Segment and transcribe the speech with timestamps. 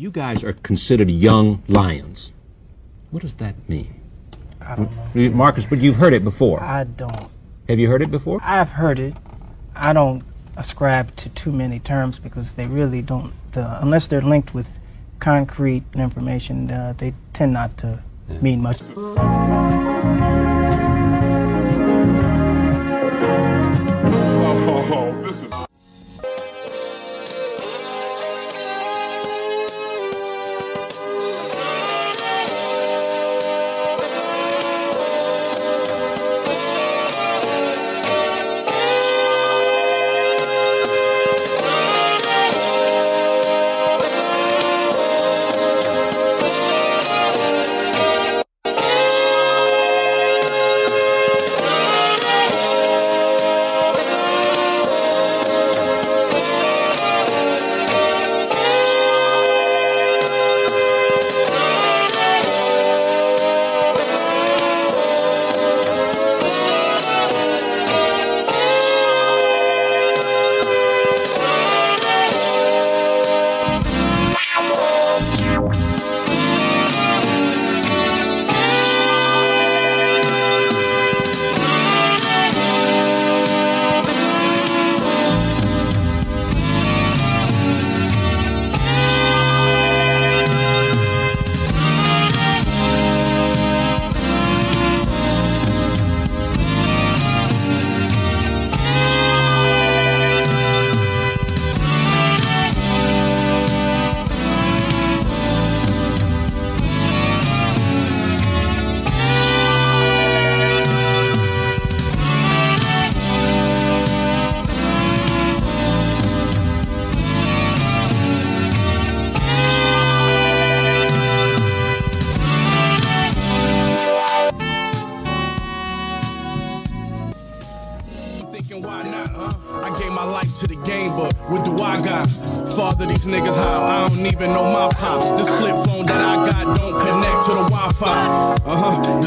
[0.00, 2.32] You guys are considered young lions.
[3.10, 4.00] What does that mean?
[4.58, 5.30] I don't know.
[5.32, 6.58] Marcus, but you've heard it before.
[6.62, 7.28] I don't.
[7.68, 8.40] Have you heard it before?
[8.42, 9.12] I've heard it.
[9.76, 10.22] I don't
[10.56, 14.78] ascribe to too many terms because they really don't, uh, unless they're linked with
[15.18, 18.02] concrete information, uh, they tend not to
[18.40, 18.80] mean much.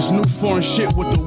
[0.03, 1.22] This new foreign shit with the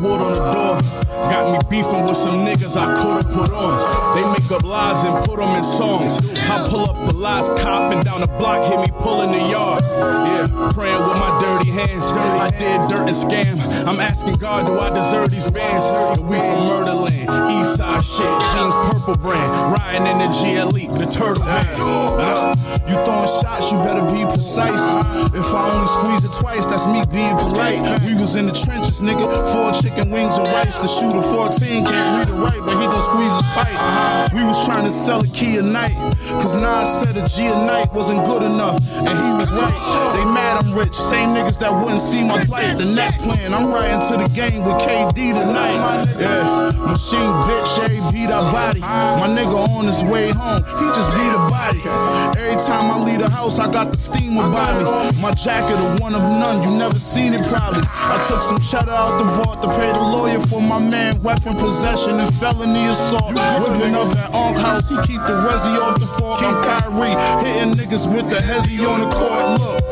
[2.06, 4.16] with some niggas I could've put on.
[4.16, 6.18] They make up lies and put them in songs.
[6.38, 9.82] I pull up the lies, copping down the block, hit me pulling the yard.
[9.82, 12.04] Yeah, praying with my dirty hands.
[12.06, 13.56] I did dirt and scam.
[13.86, 15.84] I'm asking God, do I deserve these bands?
[16.18, 17.28] And we from Murderland,
[17.60, 21.66] East Side shit, jeans purple brand, riding in the GLE, the turtle van.
[21.80, 22.54] Uh,
[22.88, 24.80] You throwing shots, you better be precise.
[25.34, 27.82] If I only squeeze it twice, that's me being polite.
[28.04, 29.26] We was in the trenches, nigga.
[29.52, 30.76] Four chicken wings and rice.
[30.78, 34.32] The shooter 14 can't read it right, but he gon' squeeze his pipe.
[34.32, 35.96] We was trying to sell a key a night.
[36.42, 38.80] Cause Nas said a G a night wasn't good enough.
[38.92, 39.72] And he was right.
[40.16, 40.94] They mad I'm rich.
[40.94, 42.76] Same niggas that wouldn't see my plight.
[42.76, 46.06] The next plan, I'm riding to the game with KD tonight.
[46.18, 48.80] Yeah, machine bitch, every beat our body.
[48.80, 51.80] My nigga on his way home, he just beat a body.
[52.38, 55.20] Every time I leave the house, I got the steam about me.
[55.20, 57.82] My jacket, a one of none, you never seen it probably.
[57.86, 61.54] I took some cheddar out the vault to pay the lawyer for my man, weapon
[61.56, 63.34] possession and felony assault.
[63.62, 66.42] Whipping up at Onk House, he keep the resi off the fork.
[66.42, 69.60] I'm Kyrie, hitting niggas with the hezzy on the court.
[69.60, 69.85] Look,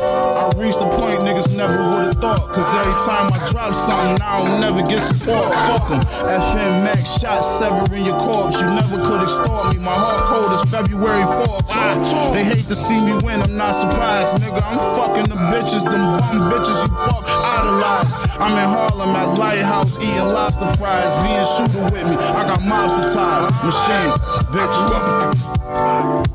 [0.56, 2.52] reached the point niggas never would've thought.
[2.52, 5.52] Cause every time I drop something, I don't never get support.
[5.52, 6.00] Fuck 'em.
[6.26, 8.60] FM Max shot severing your corpse.
[8.60, 9.78] You never could extort me.
[9.80, 11.66] My heart cold is February 4th.
[11.70, 14.36] Ah, They hate to see me win, I'm not surprised.
[14.38, 17.24] Nigga, I'm fucking the bitches, them bum bitches you fuck
[17.58, 18.12] idolize.
[18.38, 21.12] I'm in Harlem at Lighthouse eating lobster fries.
[21.22, 22.16] V and shooter with me.
[22.16, 23.46] I got mobster ties.
[23.64, 24.10] Machine,
[24.52, 26.33] bitch.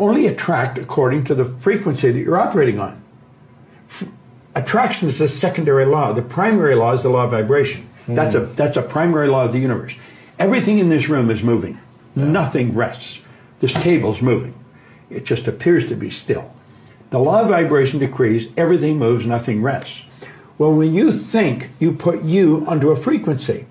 [0.00, 3.02] Only attract according to the frequency that you're operating on.
[3.88, 4.08] F-
[4.54, 6.12] attraction is a secondary law.
[6.12, 7.88] The primary law is the law of vibration.
[8.06, 8.14] Hmm.
[8.14, 9.94] That's a that's a primary law of the universe.
[10.38, 11.78] Everything in this room is moving.
[12.16, 13.20] Nothing rests.
[13.60, 14.54] This table's moving.
[15.10, 16.52] It just appears to be still.
[17.10, 20.02] The law of vibration decrees everything moves, nothing rests.
[20.58, 23.66] Well, when you think, you put you onto a frequency.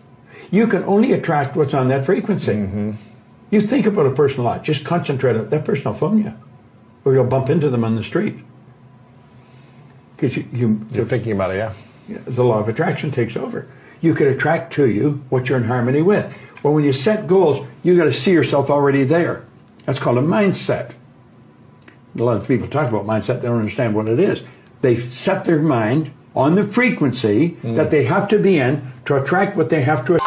[0.52, 2.54] You can only attract what's on that frequency.
[2.54, 2.92] Mm-hmm.
[3.52, 4.64] You think about a person a lot.
[4.64, 6.34] Just concentrate on that person will phone you,
[7.04, 8.36] or you'll bump into them on the street.
[10.16, 11.74] Because you, you, You're thinking about it, yeah.
[12.26, 13.68] the law of attraction takes over.
[14.02, 16.32] You could attract to you what you're in harmony with.
[16.62, 19.46] Well, when you set goals, you got to see yourself already there.
[19.86, 20.92] That's called a mindset.
[22.18, 24.44] A lot of people talk about mindset, they don't understand what it is.
[24.82, 27.90] They set their mind on the frequency that mm.
[27.90, 30.20] they have to be in to attract what they have to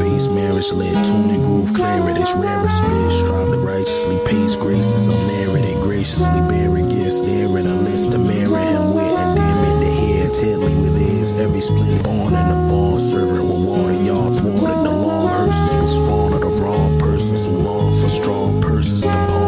[0.00, 2.12] space, marriage led, tune and groove clearer.
[2.14, 8.18] This rarest spit, strive to righteously pace graces unmerited, graciously bearing gifts, a list to
[8.18, 9.80] merit him with endearment.
[9.80, 14.80] The head intently with his every splendid born in the barn, servant water, y'all thwarted
[14.86, 19.39] the long hearses was fawn of the wrong persons who long for strong persons, palm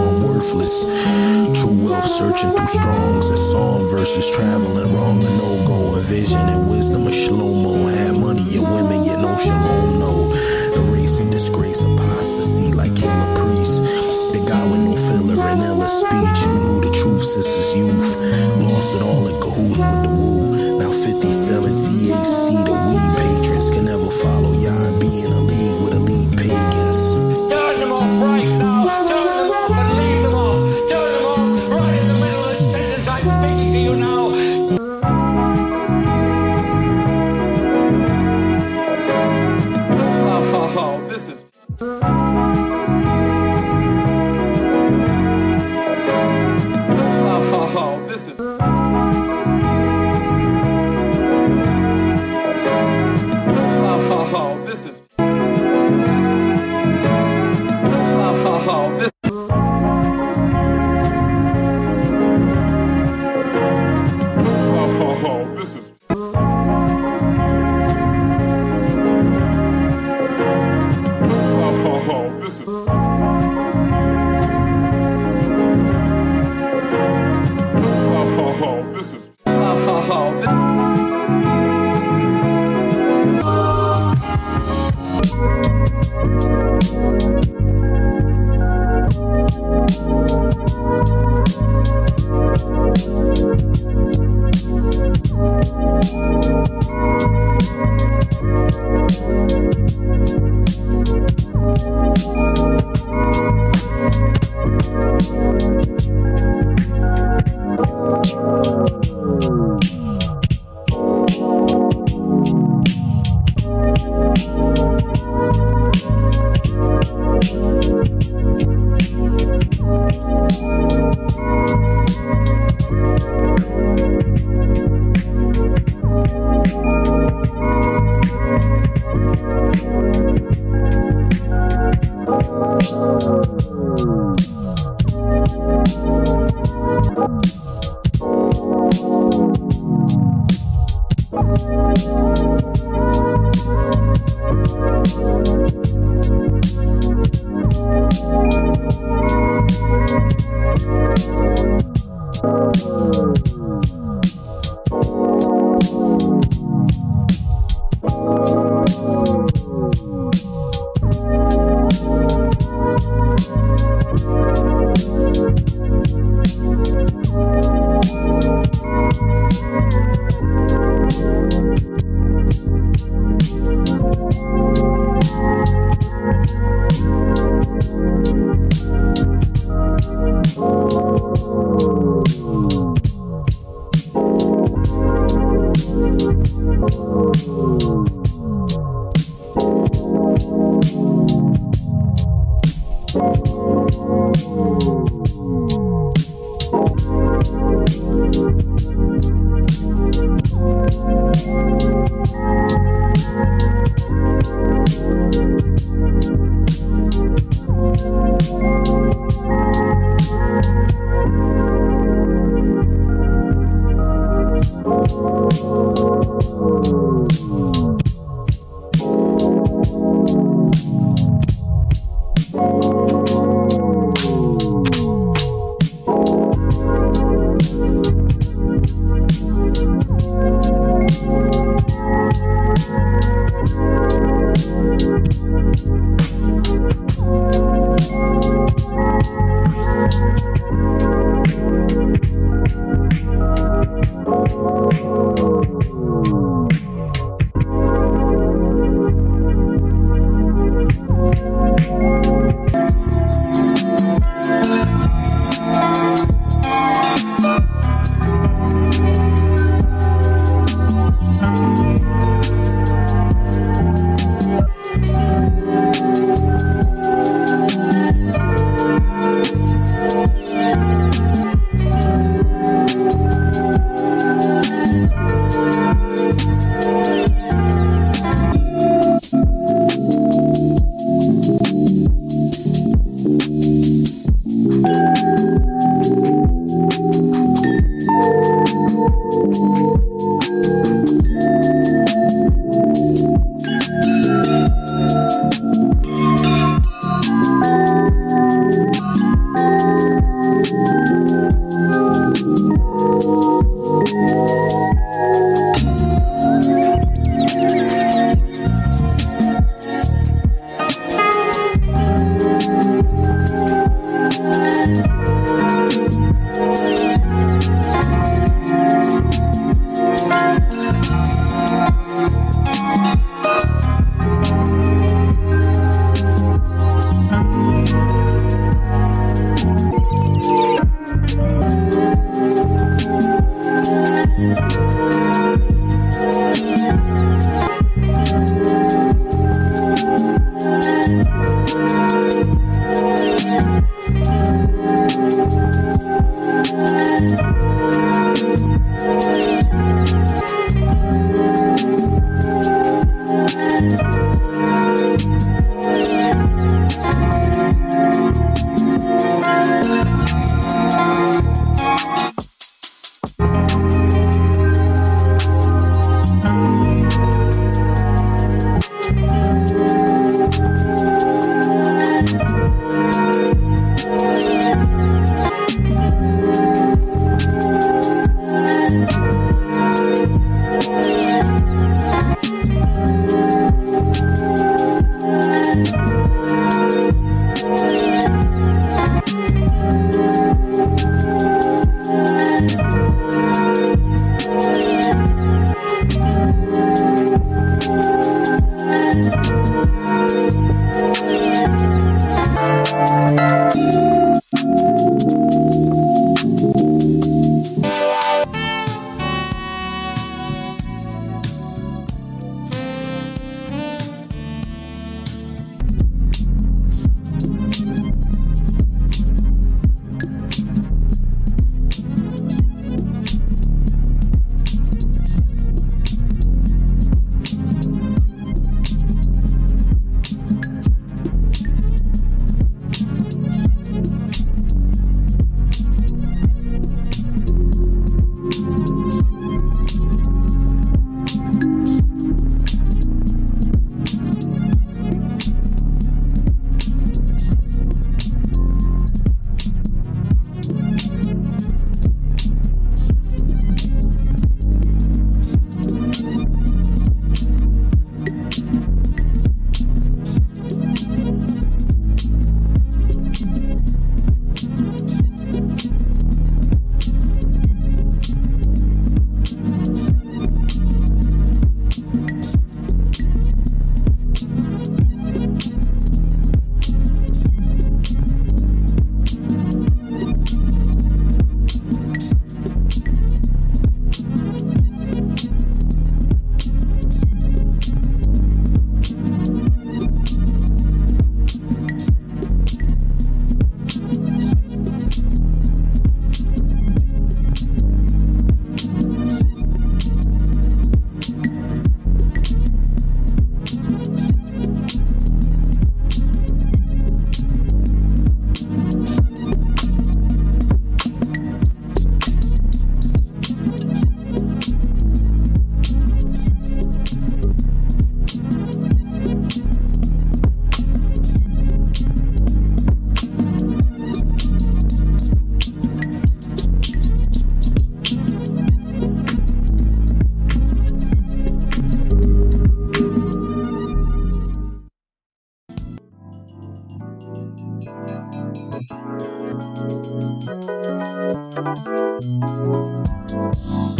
[0.52, 5.96] True wealth searching through strongs and song versus traveling wrong and no go.
[5.96, 7.88] A vision and wisdom of Shlomo.
[7.88, 10.30] Had money and women, yet no shalom, no.
[10.76, 13.82] Erasing disgrace, apostasy like Killah Priest.
[14.34, 16.44] The guy with no filler and illa speech.
[16.44, 18.16] Who knew the truth since his youth.
[18.60, 19.41] Lost it all in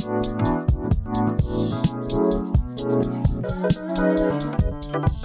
[0.03, 0.27] Thank
[4.95, 5.22] you.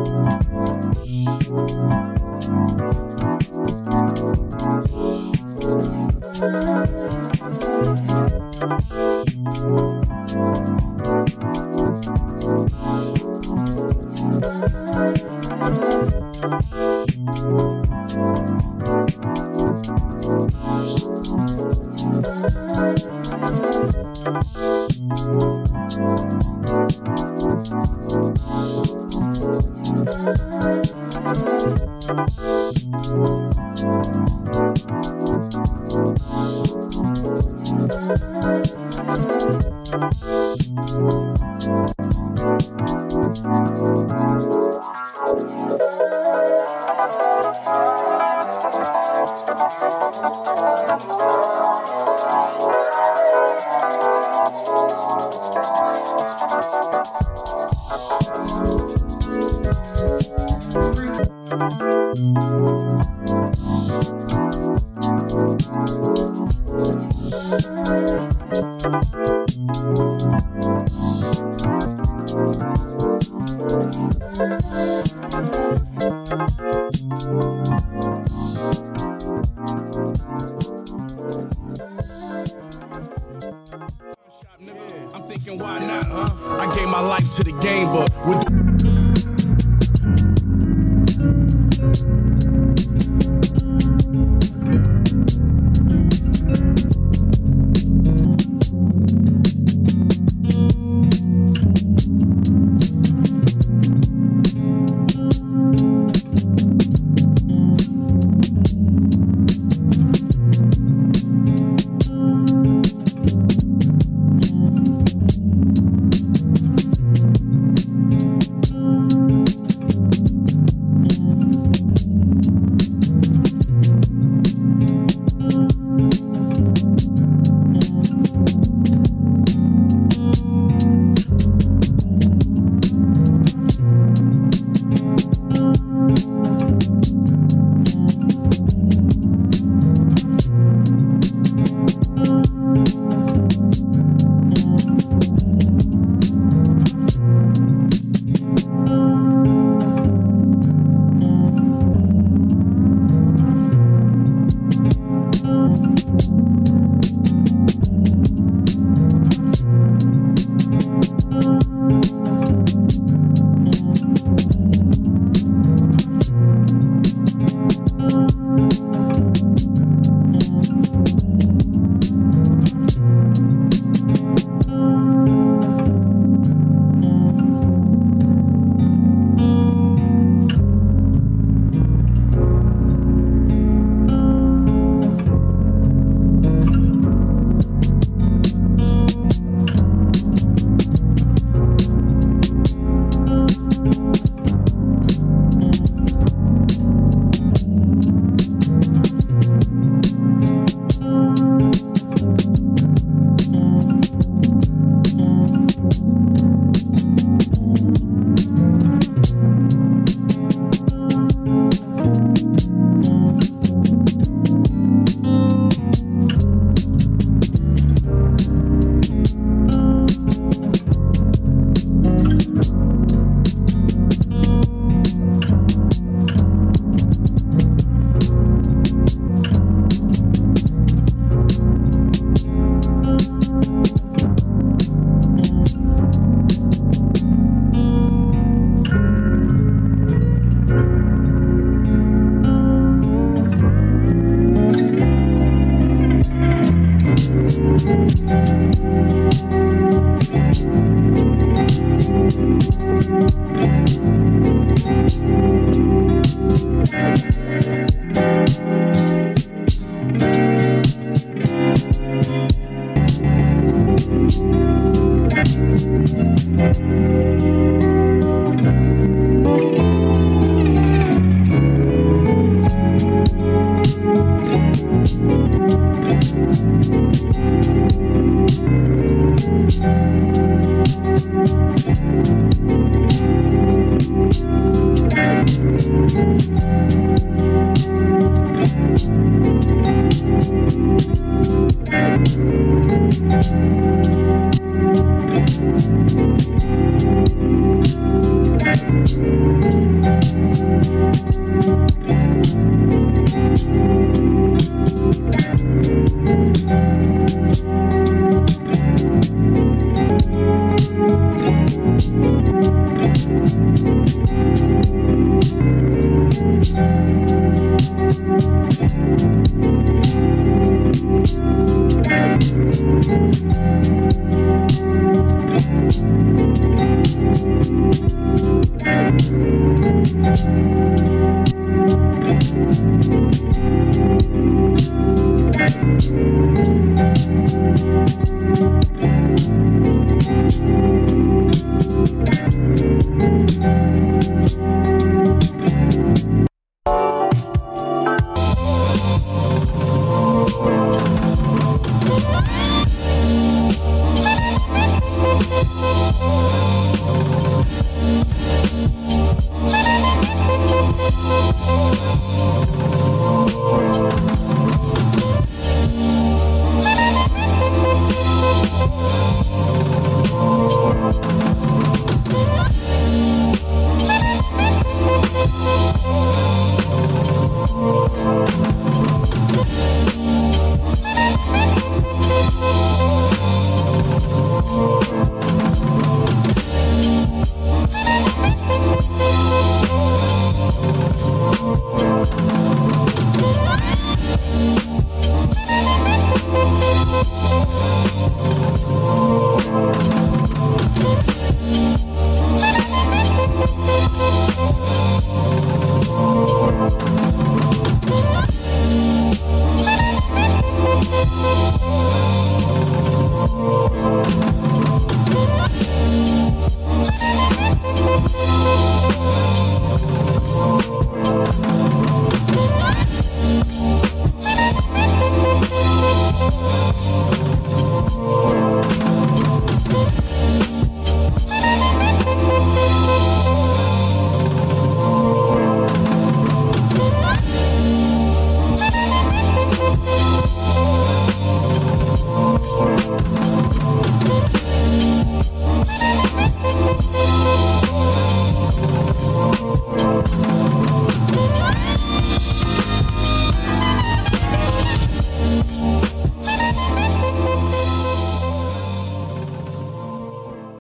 [0.00, 0.39] I'm